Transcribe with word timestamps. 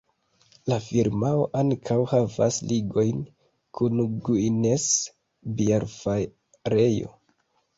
La 0.71 0.77
firmao 0.83 1.43
ankaŭ 1.59 1.97
havas 2.13 2.57
ligojn 2.71 3.21
kun 3.81 4.01
Guinness 4.31 4.89
Bierfarejo. 5.61 7.17